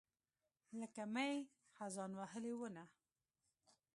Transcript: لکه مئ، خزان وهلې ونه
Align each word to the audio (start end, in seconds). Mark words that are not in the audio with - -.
لکه 0.79 1.03
مئ، 1.13 1.35
خزان 1.75 2.11
وهلې 2.19 2.53
ونه 2.57 2.83